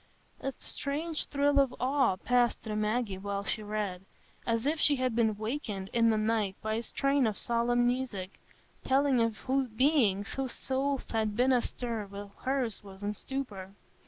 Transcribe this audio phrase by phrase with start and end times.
[0.39, 4.01] A strange thrill of awe passed through Maggie while she read,
[4.47, 8.39] as if she had been wakened in the night by a strain of solemn music,
[8.83, 9.45] telling of
[9.77, 13.75] beings whose souls had been astir while hers was in stupor.